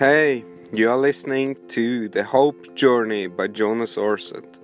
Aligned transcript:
Hey, 0.00 0.46
you 0.72 0.88
are 0.88 0.96
listening 0.96 1.58
to 1.68 2.08
The 2.08 2.24
Hope 2.24 2.74
Journey 2.74 3.26
by 3.26 3.48
Jonas 3.48 3.96
Orset. 3.96 4.58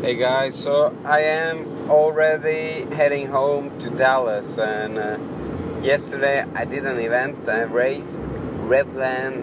Hey 0.00 0.14
guys, 0.14 0.54
so 0.54 0.96
I 1.04 1.22
am 1.22 1.90
already 1.90 2.86
heading 2.94 3.26
home 3.26 3.76
to 3.80 3.90
Dallas, 3.90 4.58
and 4.58 4.96
uh, 4.96 5.18
yesterday 5.82 6.44
I 6.54 6.66
did 6.66 6.86
an 6.86 7.00
event, 7.00 7.48
a 7.48 7.66
race, 7.66 8.16
Redland. 8.68 9.42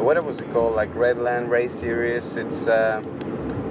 What 0.00 0.24
was 0.24 0.40
it 0.40 0.50
called? 0.50 0.74
Like 0.74 0.92
Redland 0.92 1.50
Race 1.50 1.72
Series. 1.72 2.34
It's 2.34 2.66
uh, 2.66 3.00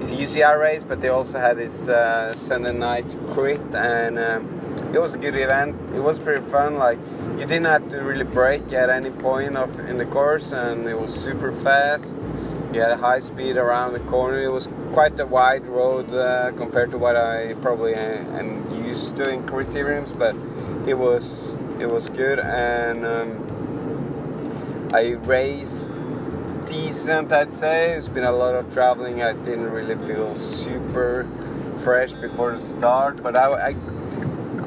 it's 0.04 0.12
a 0.12 0.16
UCI 0.16 0.60
race, 0.60 0.84
but 0.84 1.00
they 1.00 1.08
also 1.08 1.40
had 1.40 1.58
this 1.58 1.88
uh, 1.88 2.34
Sunday 2.36 2.74
night 2.74 3.16
crit, 3.32 3.62
and 3.74 4.20
um, 4.20 4.92
it 4.94 5.00
was 5.00 5.16
a 5.16 5.18
good 5.18 5.34
event. 5.34 5.78
It 5.96 6.02
was 6.02 6.20
pretty 6.20 6.42
fun. 6.42 6.76
Like 6.76 7.00
you 7.38 7.46
didn't 7.46 7.68
have 7.68 7.88
to 7.90 8.00
really 8.02 8.26
brake 8.26 8.74
at 8.74 8.90
any 8.90 9.12
point 9.12 9.56
of 9.56 9.80
in 9.80 9.96
the 9.96 10.06
course, 10.06 10.52
and 10.52 10.86
it 10.88 11.00
was 11.00 11.14
super 11.16 11.54
fast. 11.54 12.18
You 12.74 12.82
had 12.82 12.92
a 12.92 12.98
high 12.98 13.20
speed 13.20 13.56
around 13.56 13.94
the 13.94 14.02
corner. 14.02 14.44
It 14.44 14.50
was 14.50 14.68
quite 14.92 15.18
a 15.22 15.26
wide 15.26 15.68
road 15.68 16.14
uh, 16.14 16.52
compared 16.52 16.92
to 16.92 16.98
what 16.98 17.16
I 17.16 17.54
probably 17.62 17.96
am 17.96 18.68
used 18.86 19.16
to 19.18 19.30
in 19.30 19.44
criteriums, 19.44 20.12
but 20.12 20.36
it 20.86 20.96
was 20.96 21.56
it 21.80 21.86
was 21.86 22.10
good, 22.10 22.40
and 22.40 23.06
um, 23.06 24.90
I 24.94 25.12
raced 25.12 25.94
decent, 26.66 27.31
I'd 27.31 27.52
say. 27.52 27.92
It's 27.92 28.08
been 28.08 28.23
a 28.23 28.31
lot 28.31 28.56
of 28.56 28.72
traveling. 28.73 29.22
I 29.22 29.33
didn't 29.33 29.69
really 29.69 29.95
feel 30.08 30.36
super 30.36 31.28
fresh 31.78 32.14
before 32.14 32.52
the 32.52 32.61
start, 32.61 33.22
but 33.22 33.36
I, 33.36 33.70
I, 33.70 33.75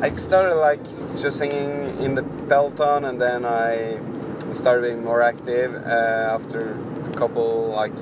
I 0.03 0.13
started 0.13 0.57
like 0.57 0.83
just 0.85 1.39
hanging 1.39 1.99
in 2.03 2.15
the 2.15 2.23
peloton, 2.49 3.05
and 3.05 3.21
then 3.21 3.45
I 3.45 4.01
started 4.53 4.83
being 4.83 5.05
more 5.05 5.23
active 5.23 5.75
uh, 5.75 6.35
after 6.35 6.79
a 7.05 7.15
couple, 7.15 7.69
like 7.69 7.95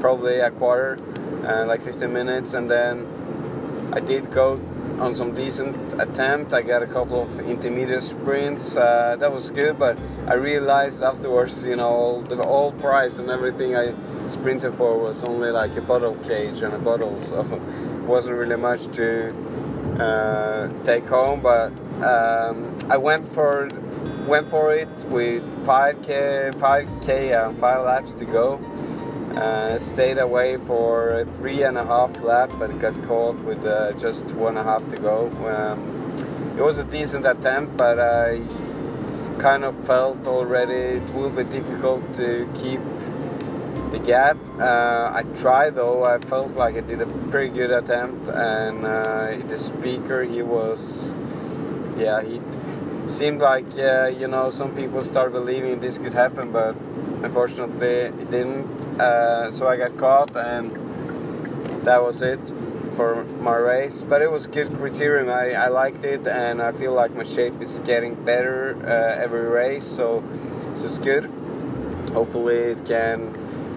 probably 0.00 0.40
a 0.40 0.50
quarter, 0.50 0.98
uh, 1.44 1.64
like 1.66 1.80
15 1.80 2.12
minutes, 2.12 2.54
and 2.54 2.70
then 2.70 3.06
I 3.92 4.00
did 4.00 4.30
go 4.30 4.60
on 5.00 5.14
some 5.14 5.34
decent 5.34 6.00
attempt. 6.00 6.52
I 6.52 6.62
got 6.62 6.82
a 6.82 6.86
couple 6.86 7.22
of 7.22 7.40
intermediate 7.40 8.02
sprints. 8.02 8.76
Uh, 8.76 9.16
that 9.18 9.32
was 9.32 9.50
good, 9.50 9.78
but 9.78 9.98
I 10.26 10.34
realized 10.34 11.02
afterwards, 11.02 11.64
you 11.64 11.76
know, 11.76 12.22
the 12.28 12.36
whole 12.36 12.72
price 12.72 13.18
and 13.18 13.30
everything 13.30 13.76
I 13.76 13.94
sprinted 14.24 14.74
for 14.74 14.98
was 14.98 15.24
only 15.24 15.50
like 15.50 15.76
a 15.76 15.82
bottle 15.82 16.14
cage 16.16 16.62
and 16.62 16.74
a 16.74 16.78
bottle, 16.78 17.18
so 17.30 17.42
wasn't 18.06 18.38
really 18.38 18.56
much 18.56 18.86
to 18.96 19.34
uh, 19.98 20.68
take 20.82 21.04
home. 21.06 21.40
But 21.40 21.72
um, 22.02 22.76
I 22.90 22.96
went 22.96 23.26
for 23.26 23.68
went 24.26 24.50
for 24.50 24.72
it 24.72 24.88
with 25.08 25.42
5k, 25.64 26.54
5k, 26.54 27.48
and 27.48 27.58
five 27.58 27.84
laps 27.84 28.14
to 28.14 28.24
go. 28.24 28.60
Uh, 29.36 29.78
stayed 29.78 30.16
away 30.16 30.56
for 30.56 31.26
three 31.34 31.62
and 31.62 31.76
a 31.76 31.84
half 31.84 32.22
lap, 32.22 32.50
but 32.58 32.78
got 32.78 32.94
caught 33.02 33.36
with 33.44 33.62
uh, 33.66 33.92
just 33.92 34.30
one 34.32 34.56
and 34.56 34.66
a 34.66 34.70
half 34.70 34.88
to 34.88 34.96
go. 34.96 35.28
Um, 35.46 36.56
it 36.56 36.62
was 36.62 36.78
a 36.78 36.84
decent 36.84 37.26
attempt, 37.26 37.76
but 37.76 38.00
I 38.00 38.40
kind 39.38 39.62
of 39.62 39.76
felt 39.84 40.26
already 40.26 40.72
it 40.72 41.10
will 41.12 41.28
be 41.28 41.44
difficult 41.44 42.14
to 42.14 42.48
keep 42.54 42.80
the 43.90 43.98
gap. 43.98 44.38
Uh, 44.58 45.10
I 45.12 45.22
tried 45.34 45.74
though. 45.74 46.02
I 46.04 46.18
felt 46.18 46.56
like 46.56 46.76
I 46.76 46.80
did 46.80 47.02
a 47.02 47.06
pretty 47.30 47.52
good 47.52 47.70
attempt, 47.70 48.28
and 48.28 48.86
uh, 48.86 49.36
the 49.46 49.58
speaker 49.58 50.22
he 50.22 50.40
was, 50.40 51.14
yeah, 51.96 52.22
he 52.22 52.40
seemed 53.06 53.40
like 53.40 53.66
you 54.20 54.28
know 54.28 54.50
some 54.50 54.74
people 54.74 55.02
start 55.02 55.32
believing 55.32 55.80
this 55.80 55.98
could 55.98 56.14
happen, 56.14 56.52
but 56.52 56.76
unfortunately 57.22 57.86
it 57.86 58.30
didn't. 58.30 58.86
Uh, 59.00 59.50
so 59.50 59.66
I 59.66 59.76
got 59.76 59.96
caught 59.96 60.36
and 60.36 60.70
that 61.84 62.02
was 62.02 62.22
it 62.22 62.52
for 62.96 63.24
my 63.24 63.56
race. 63.56 64.02
But 64.02 64.22
it 64.22 64.30
was 64.30 64.46
good 64.46 64.68
criterium. 64.68 65.30
I, 65.30 65.52
I 65.52 65.68
liked 65.68 66.04
it 66.04 66.26
and 66.26 66.60
I 66.62 66.72
feel 66.72 66.92
like 66.92 67.14
my 67.14 67.24
shape 67.24 67.60
is 67.60 67.80
getting 67.80 68.14
better 68.24 68.76
uh, 68.84 69.22
every 69.22 69.46
race. 69.48 69.84
So, 69.84 70.22
so 70.74 70.84
it's 70.84 70.98
good. 70.98 71.24
Hopefully 72.12 72.56
it 72.56 72.84
can 72.84 73.34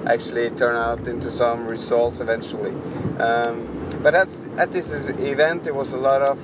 actually 0.08 0.50
turn 0.52 0.76
out 0.76 1.08
into 1.08 1.30
some 1.30 1.68
results 1.68 2.20
eventually. 2.20 2.72
Um, 3.20 3.68
but 4.02 4.12
that's 4.12 4.48
at 4.58 4.72
this 4.72 5.10
event 5.10 5.68
it 5.68 5.76
was 5.76 5.94
a 5.94 5.98
lot 5.98 6.22
of 6.22 6.40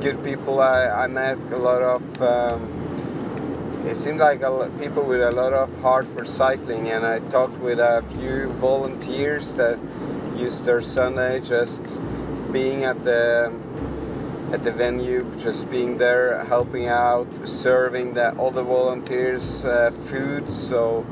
good 0.00 0.22
people 0.22 0.60
I, 0.60 0.86
I 0.86 1.06
met 1.06 1.44
a 1.50 1.56
lot 1.56 1.82
of 1.82 2.22
um, 2.22 2.84
it 3.86 3.96
seemed 3.96 4.20
like 4.20 4.40
lot, 4.40 4.76
people 4.78 5.04
with 5.04 5.20
a 5.20 5.30
lot 5.30 5.52
of 5.52 5.68
heart 5.82 6.08
for 6.08 6.24
cycling, 6.24 6.90
and 6.90 7.04
I 7.04 7.18
talked 7.18 7.58
with 7.58 7.78
a 7.78 8.02
few 8.16 8.48
volunteers 8.54 9.56
that 9.56 9.78
used 10.34 10.64
their 10.64 10.80
Sunday 10.80 11.40
just 11.40 12.02
being 12.50 12.84
at 12.84 13.02
the 13.02 13.52
at 14.52 14.62
the 14.62 14.72
venue, 14.72 15.30
just 15.36 15.68
being 15.68 15.98
there, 15.98 16.44
helping 16.44 16.88
out, 16.88 17.26
serving 17.46 18.14
the 18.14 18.28
other 18.40 18.62
volunteers 18.62 19.64
uh, 19.64 19.90
food. 19.90 20.50
So 20.50 21.04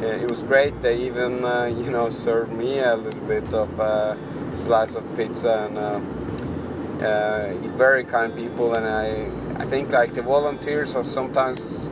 uh, 0.00 0.06
it 0.06 0.28
was 0.28 0.42
great. 0.42 0.80
They 0.80 1.02
even 1.02 1.44
uh, 1.44 1.66
you 1.66 1.90
know 1.90 2.08
served 2.08 2.52
me 2.52 2.78
a 2.78 2.96
little 2.96 3.26
bit 3.28 3.52
of 3.52 3.78
a 3.78 4.16
slice 4.52 4.94
of 4.94 5.04
pizza 5.16 5.66
and. 5.66 5.78
Uh, 5.78 6.23
uh, 7.04 7.54
very 7.76 8.04
kind 8.04 8.34
people, 8.34 8.74
and 8.74 8.86
I 8.86 9.62
I 9.62 9.66
think 9.66 9.92
like 9.92 10.14
the 10.14 10.22
volunteers 10.22 10.94
are 10.94 11.04
sometimes 11.04 11.90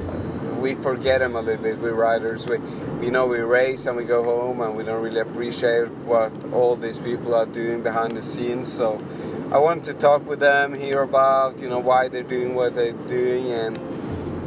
we 0.58 0.74
forget 0.74 1.20
them 1.20 1.36
a 1.36 1.40
little 1.40 1.62
bit. 1.62 1.78
We 1.78 1.90
riders, 1.90 2.46
we 2.46 2.58
we 3.00 3.10
know 3.10 3.26
we 3.26 3.38
race 3.38 3.86
and 3.86 3.96
we 3.96 4.04
go 4.04 4.22
home, 4.24 4.60
and 4.60 4.76
we 4.76 4.84
don't 4.84 5.02
really 5.02 5.20
appreciate 5.20 5.90
what 6.06 6.32
all 6.52 6.76
these 6.76 6.98
people 6.98 7.34
are 7.34 7.46
doing 7.46 7.82
behind 7.82 8.16
the 8.16 8.22
scenes. 8.22 8.72
So 8.72 9.00
I 9.50 9.58
want 9.58 9.84
to 9.84 9.94
talk 9.94 10.26
with 10.26 10.40
them, 10.40 10.72
hear 10.72 11.02
about 11.02 11.60
you 11.60 11.68
know 11.68 11.80
why 11.80 12.08
they're 12.08 12.22
doing 12.22 12.54
what 12.54 12.74
they're 12.74 12.92
doing, 12.92 13.52
and 13.52 13.78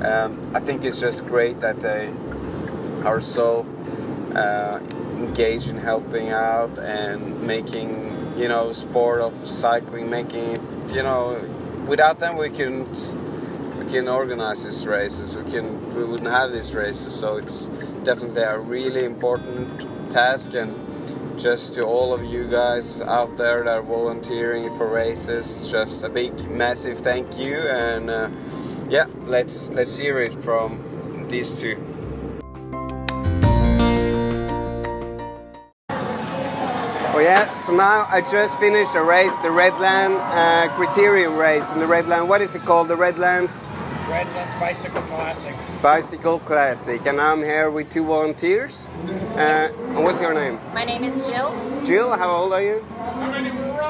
um, 0.05 0.51
I 0.55 0.59
think 0.59 0.83
it's 0.83 0.99
just 0.99 1.25
great 1.25 1.59
that 1.59 1.79
they 1.79 2.11
are 3.03 3.21
so 3.21 3.65
uh, 4.35 4.79
engaged 5.17 5.69
in 5.69 5.77
helping 5.77 6.29
out 6.29 6.79
and 6.79 7.41
making 7.43 8.14
you 8.35 8.47
know 8.47 8.71
sport 8.71 9.21
of 9.21 9.33
cycling, 9.47 10.09
making 10.09 10.43
it 10.55 10.61
you 10.93 11.03
know 11.03 11.39
without 11.87 12.19
them 12.19 12.37
we 12.37 12.49
couldn't 12.49 13.17
we 13.77 13.85
can 13.91 14.07
organize 14.07 14.63
these 14.63 14.87
races. 14.87 15.35
We 15.35 15.43
can 15.51 15.89
we 15.95 16.03
wouldn't 16.03 16.29
have 16.29 16.51
these 16.51 16.73
races. 16.73 17.13
So 17.13 17.37
it's 17.37 17.65
definitely 18.03 18.43
a 18.43 18.59
really 18.59 19.05
important 19.05 20.11
task 20.11 20.53
and 20.53 20.75
just 21.39 21.73
to 21.73 21.83
all 21.83 22.13
of 22.13 22.23
you 22.23 22.47
guys 22.47 23.01
out 23.01 23.35
there 23.37 23.63
that 23.63 23.77
are 23.77 23.81
volunteering 23.83 24.75
for 24.77 24.87
races, 24.87 25.69
just 25.69 26.03
a 26.03 26.09
big 26.09 26.49
massive 26.49 26.99
thank 26.99 27.37
you 27.37 27.59
and 27.59 28.09
uh, 28.09 28.29
yeah, 28.89 29.07
let's 29.23 29.69
let's 29.71 29.97
hear 29.97 30.21
it 30.21 30.33
from 30.33 31.27
these 31.27 31.59
two. 31.59 31.84
Oh 37.15 37.19
yeah, 37.19 37.55
so 37.55 37.73
now 37.73 38.05
I 38.09 38.19
just 38.19 38.59
finished 38.59 38.93
a 38.93 39.01
race, 39.01 39.33
the 39.39 39.47
Redland 39.47 40.19
uh, 40.19 40.67
Criterium 40.75 41.37
race 41.39 41.71
in 41.71 41.79
the 41.79 41.85
Redland. 41.85 42.27
What 42.27 42.41
is 42.41 42.55
it 42.55 42.63
called? 42.63 42.89
The 42.89 42.97
Redlands? 42.97 43.65
Redlands 44.09 44.59
Bicycle 44.59 45.01
Classic. 45.03 45.55
Bicycle 45.81 46.39
Classic, 46.39 47.05
and 47.05 47.21
I'm 47.21 47.41
here 47.41 47.71
with 47.71 47.89
two 47.89 48.03
volunteers. 48.03 48.89
Uh, 49.35 49.69
what's 49.95 50.19
your 50.19 50.33
name? 50.33 50.59
My 50.73 50.83
name 50.83 51.05
is 51.05 51.15
Jill. 51.25 51.55
Jill, 51.85 52.11
how 52.17 52.29
old 52.29 52.51
are 52.51 52.61
you? 52.61 52.85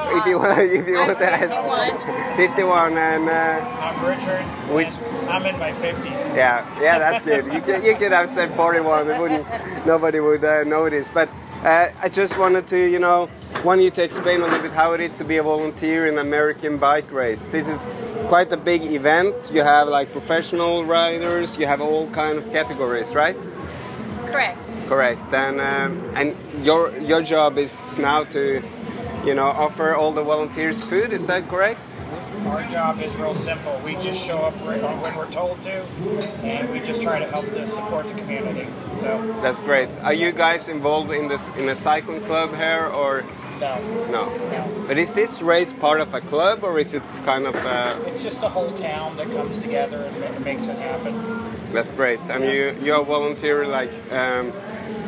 If 0.08 0.26
you 0.26 0.38
want, 0.38 0.60
if 0.60 0.86
you 0.86 0.96
I'm 1.00 1.08
want 1.08 1.18
to 1.18 1.26
51. 1.26 1.80
ask. 1.90 2.36
51, 2.36 2.96
and 2.96 3.28
uh, 3.28 3.32
I'm 3.80 4.04
Richard. 4.06 4.42
Which- 4.72 4.96
I'm 5.28 5.44
in 5.46 5.58
my 5.58 5.72
50s. 5.72 6.36
yeah, 6.36 6.62
yeah, 6.80 7.00
that's 7.00 7.24
good. 7.24 7.46
You 7.52 7.60
could, 7.66 7.84
you 7.84 7.96
could 7.96 8.12
have 8.12 8.30
said 8.30 8.54
41. 8.54 9.10
It 9.10 9.20
wouldn't, 9.20 9.46
nobody 9.84 10.20
would 10.20 10.44
uh, 10.44 10.62
notice. 10.62 11.10
But 11.10 11.28
uh, 11.66 11.90
I 12.00 12.08
just 12.08 12.38
wanted 12.38 12.68
to, 12.68 12.78
you 12.78 13.00
know, 13.00 13.28
want 13.64 13.82
you 13.82 13.90
to 13.90 14.02
explain 14.02 14.40
a 14.40 14.44
little 14.44 14.62
bit 14.62 14.70
how 14.70 14.92
it 14.92 15.00
is 15.00 15.16
to 15.16 15.24
be 15.24 15.38
a 15.38 15.42
volunteer 15.42 16.06
in 16.06 16.16
American 16.18 16.78
bike 16.78 17.10
race. 17.10 17.48
This 17.48 17.66
is 17.66 17.88
quite 18.28 18.52
a 18.52 18.56
big 18.56 18.82
event. 18.84 19.34
You 19.52 19.62
have 19.62 19.88
like 19.88 20.12
professional 20.12 20.84
riders. 20.84 21.58
You 21.58 21.66
have 21.66 21.80
all 21.80 22.08
kind 22.10 22.38
of 22.38 22.52
categories, 22.52 23.16
right? 23.16 23.36
Correct. 24.26 24.70
Correct. 24.86 25.34
And 25.34 25.60
um, 25.60 25.92
and 26.14 26.36
your 26.64 26.96
your 26.98 27.20
job 27.20 27.58
is 27.58 27.98
now 27.98 28.22
to, 28.24 28.62
you 29.24 29.34
know, 29.34 29.48
offer 29.48 29.92
all 29.92 30.12
the 30.12 30.22
volunteers 30.22 30.80
food. 30.84 31.12
Is 31.12 31.26
that 31.26 31.48
correct? 31.48 31.82
Our 32.44 32.62
job 32.70 33.00
is 33.02 33.14
real 33.16 33.34
simple. 33.34 33.80
We 33.84 33.94
just 33.96 34.20
show 34.20 34.38
up 34.38 34.54
right 34.64 34.82
when 35.02 35.16
we're 35.16 35.30
told 35.30 35.60
to, 35.62 35.82
and 36.44 36.70
we 36.70 36.80
just 36.80 37.02
try 37.02 37.18
to 37.18 37.26
help 37.26 37.46
to 37.52 37.66
support 37.66 38.06
the 38.08 38.14
community. 38.14 38.66
So 38.94 39.08
That's 39.42 39.60
great. 39.60 39.90
Are 40.00 40.12
you 40.12 40.32
guys 40.32 40.68
involved 40.68 41.10
in 41.10 41.28
this 41.28 41.48
in 41.58 41.68
a 41.68 41.76
cycling 41.76 42.20
club 42.22 42.50
here, 42.54 42.86
or 42.86 43.24
No, 43.60 43.78
No. 44.10 44.24
no. 44.52 44.84
But 44.86 44.98
is 44.98 45.14
this 45.14 45.40
race 45.42 45.72
part 45.72 46.00
of 46.00 46.12
a 46.14 46.20
club 46.20 46.62
or 46.62 46.78
is 46.78 46.92
it 46.92 47.02
kind 47.24 47.46
of? 47.46 47.54
Uh, 47.56 47.96
It's 48.06 48.22
just 48.22 48.42
a 48.42 48.48
whole 48.50 48.70
town 48.72 49.16
that 49.16 49.28
comes 49.32 49.58
together 49.58 50.02
and 50.02 50.44
makes 50.44 50.68
it 50.68 50.76
happen. 50.78 51.14
that's 51.72 51.90
great. 51.90 52.20
And 52.28 52.44
you 52.44 52.76
you 52.84 52.92
are 52.94 53.02
volunteer 53.04 53.64
like 53.64 53.92
um, 54.12 54.52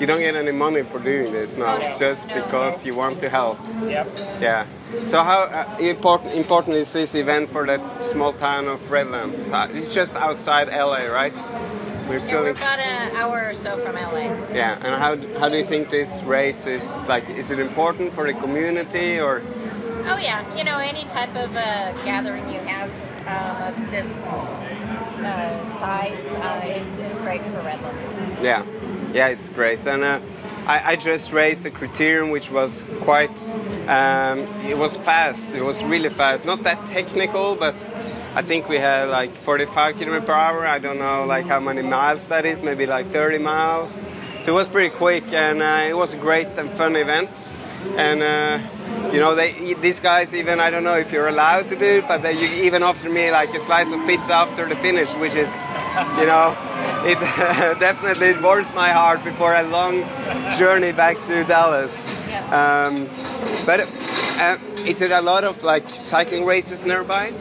you 0.00 0.06
don't 0.06 0.20
get 0.20 0.36
any 0.36 0.52
money 0.52 0.82
for 0.82 0.98
doing 0.98 1.32
this 1.32 1.56
now, 1.56 1.76
No. 1.78 1.98
just 1.98 2.28
No. 2.28 2.34
because 2.34 2.84
you 2.86 2.94
want 2.96 3.20
to 3.20 3.28
help. 3.28 3.58
Yep. 3.86 4.06
Yeah. 4.40 4.66
So 5.06 5.22
how 5.22 5.40
uh, 5.42 5.76
important 5.80 6.34
important 6.34 6.76
is 6.76 6.92
this 6.92 7.14
event 7.14 7.50
for 7.52 7.66
that 7.66 7.80
small 8.06 8.32
town 8.32 8.68
of 8.68 8.78
Redlands? 8.90 9.48
Uh, 9.50 9.68
It's 9.74 9.92
just 9.94 10.16
outside 10.16 10.68
LA, 10.68 11.06
right? 11.20 11.34
We're 12.08 12.14
Yeah, 12.14 12.28
still 12.28 12.42
we're 12.44 12.50
about 12.56 12.78
an 12.78 13.14
hour 13.16 13.50
or 13.50 13.54
so 13.54 13.76
from 13.84 13.96
LA. 13.96 14.32
yeah. 14.54 14.80
And 14.84 14.94
how 15.02 15.12
how 15.40 15.48
do 15.50 15.56
you 15.58 15.66
think 15.66 15.90
this 15.90 16.22
race 16.24 16.66
is 16.66 16.84
like? 17.08 17.24
Is 17.40 17.50
it 17.50 17.58
important 17.58 18.14
for 18.14 18.24
the 18.26 18.32
community 18.32 19.20
or? 19.20 19.42
Oh 20.10 20.16
yeah, 20.16 20.40
you 20.56 20.64
know 20.64 20.78
any 20.78 21.04
type 21.04 21.34
of 21.44 21.50
uh, 21.54 21.92
gathering 22.04 22.48
you 22.54 22.60
have 22.60 22.90
um, 23.28 23.56
of 23.68 23.74
this 23.90 24.08
uh, 24.08 25.66
size 25.80 26.20
uh, 26.40 26.78
is, 26.80 26.96
is 26.98 27.18
great 27.18 27.42
for 27.52 27.60
Redlands. 27.60 28.08
Yeah, 28.42 28.62
yeah, 29.12 29.28
it's 29.28 29.48
great. 29.48 29.86
And 29.86 30.02
uh, 30.02 30.20
I, 30.66 30.92
I 30.92 30.96
just 30.96 31.32
raced 31.32 31.64
a 31.66 31.70
criterium 31.70 32.30
which 32.30 32.50
was 32.50 32.84
quite, 33.00 33.38
um, 33.88 34.40
it 34.66 34.76
was 34.76 34.96
fast. 34.96 35.54
It 35.54 35.62
was 35.62 35.82
really 35.84 36.10
fast. 36.10 36.44
Not 36.44 36.62
that 36.64 36.86
technical, 36.88 37.56
but 37.56 37.74
I 38.34 38.42
think 38.42 38.68
we 38.68 38.76
had 38.76 39.08
like 39.08 39.34
45 39.34 39.96
kilometers 39.96 40.26
per 40.26 40.32
hour. 40.32 40.66
I 40.66 40.78
don't 40.78 40.98
know 40.98 41.24
like 41.24 41.46
how 41.46 41.60
many 41.60 41.82
miles 41.82 42.28
that 42.28 42.44
is. 42.44 42.62
Maybe 42.62 42.86
like 42.86 43.10
30 43.10 43.38
miles. 43.38 44.06
So 44.44 44.52
it 44.52 44.54
was 44.54 44.68
pretty 44.68 44.94
quick, 44.94 45.32
and 45.32 45.60
uh, 45.60 45.86
it 45.88 45.96
was 45.96 46.14
a 46.14 46.16
great 46.16 46.46
and 46.58 46.70
fun 46.70 46.96
event. 46.96 47.30
And 47.96 48.22
uh, 48.22 49.10
you 49.12 49.20
know, 49.20 49.34
they 49.34 49.74
these 49.74 50.00
guys 50.00 50.34
even 50.34 50.60
I 50.60 50.70
don't 50.70 50.84
know 50.84 50.96
if 50.96 51.12
you're 51.12 51.28
allowed 51.28 51.68
to 51.70 51.76
do 51.76 51.84
it, 51.84 52.08
but 52.08 52.22
they 52.22 52.34
even 52.64 52.82
offered 52.82 53.12
me 53.12 53.30
like 53.30 53.54
a 53.54 53.60
slice 53.60 53.92
of 53.92 54.06
pizza 54.06 54.34
after 54.34 54.68
the 54.68 54.76
finish, 54.76 55.12
which 55.16 55.34
is, 55.34 55.52
you 56.18 56.26
know, 56.26 56.56
it 57.04 57.18
definitely 57.80 58.34
warms 58.42 58.72
my 58.74 58.90
heart 58.92 59.24
before 59.24 59.54
a 59.54 59.62
long 59.62 60.02
journey 60.58 60.92
back 60.92 61.16
to 61.26 61.44
Dallas. 61.44 62.08
Um, 62.52 63.08
but 63.66 63.80
uh, 64.38 64.58
is 64.86 65.02
it 65.02 65.10
a 65.10 65.20
lot 65.20 65.44
of 65.44 65.62
like 65.64 65.88
cycling 65.90 66.44
races 66.44 66.84
nearby? 66.84 67.32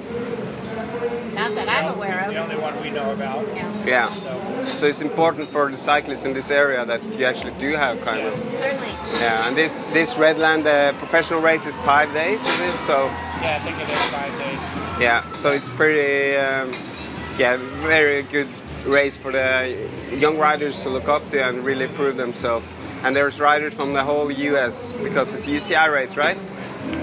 Not 1.33 1.53
that 1.53 1.69
I'm 1.69 1.95
aware 1.95 2.25
of. 2.25 2.33
The 2.33 2.39
of. 2.39 2.49
only 2.49 2.61
one 2.61 2.81
we 2.81 2.89
know 2.89 3.13
about. 3.13 3.45
Yeah, 3.55 3.85
Yeah. 3.85 4.09
So 4.09 4.65
So 4.79 4.87
it's 4.87 5.01
important 5.01 5.49
for 5.49 5.71
the 5.71 5.77
cyclists 5.77 6.25
in 6.25 6.33
this 6.33 6.49
area 6.51 6.83
that 6.85 7.01
you 7.17 7.25
actually 7.25 7.53
do 7.59 7.75
have 7.75 8.01
kind 8.01 8.25
of. 8.25 8.33
certainly. 8.33 8.89
Yeah, 9.21 9.47
and 9.47 9.55
this 9.55 9.79
this 9.93 10.17
Redland 10.17 10.65
uh, 10.65 10.93
professional 10.97 11.41
race 11.41 11.65
is 11.67 11.75
five 11.77 12.11
days, 12.13 12.41
is 12.41 12.59
it? 12.59 12.75
So 12.79 13.05
yeah, 13.05 13.57
I 13.57 13.63
think 13.63 13.77
it 13.79 13.89
is 13.89 14.05
five 14.09 14.33
days. 14.37 14.61
yeah, 14.99 15.31
so 15.33 15.51
it's 15.51 15.69
pretty, 15.69 16.35
um, 16.37 16.73
yeah, 17.37 17.57
very 17.85 18.23
good 18.23 18.49
race 18.85 19.17
for 19.17 19.31
the 19.31 19.89
young 20.11 20.37
riders 20.37 20.81
to 20.81 20.89
look 20.89 21.07
up 21.07 21.29
to 21.29 21.43
and 21.43 21.65
really 21.65 21.87
prove 21.87 22.17
themselves. 22.17 22.65
And 23.03 23.15
there's 23.15 23.39
riders 23.39 23.73
from 23.73 23.93
the 23.93 24.03
whole 24.03 24.31
U.S. 24.31 24.93
because 25.03 25.33
it's 25.33 25.45
UCI 25.45 25.91
race, 25.91 26.17
right? 26.17 26.37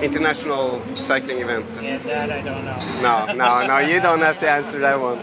International 0.02 0.82
cycling 0.96 1.40
event. 1.40 1.66
Yeah, 1.80 1.98
that 1.98 2.30
I 2.30 2.40
don't 2.40 2.64
know. 2.64 3.02
No, 3.02 3.32
no, 3.32 3.66
no, 3.66 3.78
you 3.78 4.00
don't 4.00 4.20
have 4.20 4.40
to 4.40 4.50
answer 4.50 4.78
that 4.80 4.98
one. 5.00 5.18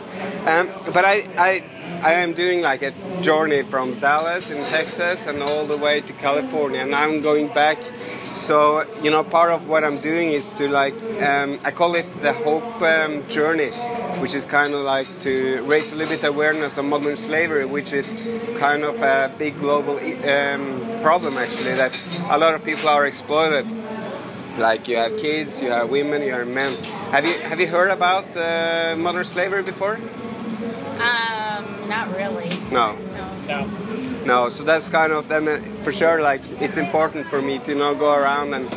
Um, 0.48 0.69
but 0.94 1.03
I, 1.03 1.27
I, 1.38 1.63
I 2.03 2.13
am 2.13 2.33
doing 2.33 2.62
like 2.62 2.81
a 2.81 2.92
journey 3.21 3.63
from 3.63 4.00
Dallas 4.00 4.50
in 4.50 4.63
Texas 4.65 5.27
and 5.27 5.44
all 5.44 5.65
the 5.65 5.77
way 5.77 6.01
to 6.01 6.13
California, 6.13 6.80
and 6.80 6.95
I'm 6.95 7.21
going 7.21 7.48
back. 7.48 7.83
So 8.33 8.88
you 9.03 9.12
know, 9.12 9.24
part 9.24 9.51
of 9.51 9.68
what 9.68 9.83
I'm 9.83 10.00
doing 10.00 10.31
is 10.31 10.51
to 10.53 10.69
like, 10.69 10.95
um, 11.21 11.59
I 11.63 11.71
call 11.71 11.95
it 11.95 12.21
the 12.21 12.33
hope 12.33 12.81
um, 12.81 13.27
journey, 13.30 13.71
which 14.19 14.34
is 14.34 14.46
kind 14.46 14.74
of 14.74 14.81
like 14.81 15.19
to 15.22 15.63
raise 15.63 15.92
a 15.92 15.96
little 15.96 16.16
bit 16.16 16.24
awareness 16.24 16.78
of 16.78 16.86
modern 16.86 17.18
slavery, 17.18 17.66
which 17.66 17.94
is 17.94 18.18
kind 18.58 18.84
of 18.84 19.02
a 19.02 19.31
big 19.38 19.58
global 19.60 19.98
um, 19.98 21.00
problem 21.02 21.38
actually 21.38 21.74
that 21.74 21.98
a 22.30 22.38
lot 22.38 22.54
of 22.54 22.63
people 22.63 22.90
are 22.90 23.06
exploited 23.06 23.66
like 24.58 24.88
you 24.88 24.98
have 24.98 25.18
kids, 25.18 25.62
you 25.62 25.69
have 25.72 25.90
women, 25.90 26.22
you 26.22 26.34
have 26.34 26.48
men. 26.48 26.75
Have 27.12 27.25
you 27.25 27.34
have 27.40 27.60
you 27.60 27.68
heard 27.68 27.90
about 27.90 28.36
uh, 28.36 28.96
modern 28.98 29.25
slavery 29.25 29.63
before? 29.63 29.96
Um, 29.96 31.90
not 31.90 32.16
really. 32.16 32.50
No, 32.72 32.96
No. 33.18 33.28
No. 33.48 33.66
no. 34.25 34.50
So 34.50 34.63
that's 34.63 34.88
kind 34.88 35.12
of 35.12 35.28
then 35.28 35.48
uh, 35.48 35.62
for 35.84 35.92
sure. 35.92 36.22
Like 36.22 36.42
it's 36.60 36.78
important 36.78 37.28
for 37.28 37.42
me 37.42 37.60
to 37.60 37.72
you 37.72 37.80
know 37.80 37.96
go 37.96 38.13
around 38.13 38.54
and 38.54 38.69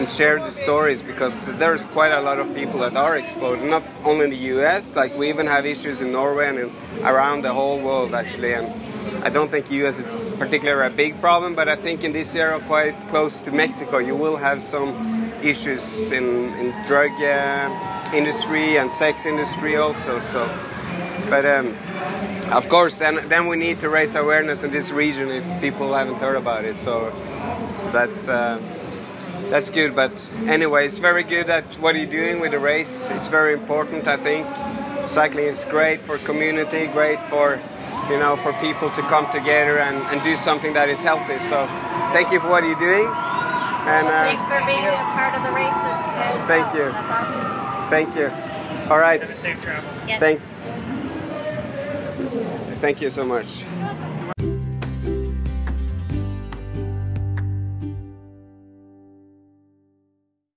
and 0.00 0.10
share 0.10 0.38
the 0.38 0.50
stories 0.50 1.02
because 1.02 1.44
there's 1.58 1.84
quite 1.84 2.10
a 2.10 2.20
lot 2.22 2.38
of 2.38 2.54
people 2.54 2.80
that 2.80 2.96
are 2.96 3.18
exploited, 3.18 3.64
not 3.64 3.84
only 4.02 4.24
in 4.24 4.30
the 4.30 4.44
U.S. 4.54 4.96
Like 4.96 5.14
we 5.14 5.28
even 5.28 5.46
have 5.46 5.66
issues 5.66 6.00
in 6.00 6.10
Norway 6.10 6.48
and 6.48 6.58
in, 6.58 6.70
around 7.04 7.42
the 7.42 7.52
whole 7.52 7.78
world 7.78 8.14
actually. 8.14 8.54
And 8.54 8.66
I 9.22 9.28
don't 9.28 9.50
think 9.50 9.70
U.S. 9.70 9.98
is 9.98 10.32
particularly 10.38 10.86
a 10.86 10.96
big 10.96 11.20
problem, 11.20 11.54
but 11.54 11.68
I 11.68 11.76
think 11.76 12.02
in 12.02 12.12
this 12.12 12.34
area, 12.34 12.58
quite 12.60 12.98
close 13.10 13.40
to 13.40 13.52
Mexico, 13.52 13.98
you 13.98 14.16
will 14.16 14.38
have 14.38 14.62
some 14.62 14.90
issues 15.42 16.10
in, 16.12 16.54
in 16.54 16.86
drug 16.86 17.12
uh, 17.20 18.10
industry 18.14 18.78
and 18.78 18.90
sex 18.90 19.26
industry 19.26 19.76
also. 19.76 20.18
So, 20.20 20.48
but 21.28 21.44
um, 21.44 21.76
of 22.50 22.70
course, 22.70 22.96
then 22.96 23.28
then 23.28 23.48
we 23.48 23.56
need 23.56 23.80
to 23.80 23.90
raise 23.90 24.14
awareness 24.14 24.64
in 24.64 24.70
this 24.70 24.92
region 24.92 25.28
if 25.28 25.44
people 25.60 25.92
haven't 25.92 26.20
heard 26.20 26.36
about 26.36 26.64
it. 26.64 26.78
So, 26.78 27.12
so 27.76 27.90
that's. 27.90 28.28
Uh, 28.28 28.58
that's 29.48 29.70
good, 29.70 29.94
but 29.96 30.30
anyway, 30.46 30.86
it's 30.86 30.98
very 30.98 31.22
good 31.24 31.48
at 31.50 31.64
what 31.78 31.96
you're 31.96 32.06
doing 32.06 32.40
with 32.40 32.50
the 32.52 32.58
race. 32.58 33.10
It's 33.10 33.28
very 33.28 33.52
important, 33.54 34.06
I 34.06 34.16
think. 34.16 34.46
Cycling 35.08 35.46
is 35.46 35.64
great 35.64 36.00
for 36.00 36.18
community, 36.18 36.86
great 36.88 37.18
for 37.24 37.58
you 38.10 38.18
know 38.18 38.36
for 38.36 38.52
people 38.54 38.90
to 38.90 39.02
come 39.02 39.30
together 39.30 39.78
and, 39.78 39.96
and 40.12 40.22
do 40.22 40.36
something 40.36 40.72
that 40.74 40.88
is 40.88 41.02
healthy. 41.02 41.38
So, 41.40 41.66
thank 42.12 42.30
you 42.32 42.40
for 42.40 42.48
what 42.48 42.64
you're 42.64 42.78
doing. 42.78 43.06
And 43.06 44.06
uh, 44.06 44.10
Thanks 44.28 44.44
for 44.46 44.60
being 44.66 44.84
a 44.86 44.96
part 45.16 45.34
of 45.34 45.42
the 45.42 45.52
race 45.52 45.72
as, 45.72 46.04
as 46.40 46.46
Thank 46.46 46.74
well. 46.74 46.86
you. 46.86 46.92
That's 46.92 47.10
awesome. 47.10 47.90
thank 47.90 48.14
you. 48.14 48.90
All 48.92 48.98
right. 48.98 49.26
Safe 49.26 49.60
travel. 49.62 49.90
Yes. 50.06 50.20
Thanks. 50.20 50.72
Thank 52.80 53.00
you 53.00 53.10
so 53.10 53.24
much. 53.24 53.62
You're 53.62 53.70
welcome. 53.80 54.09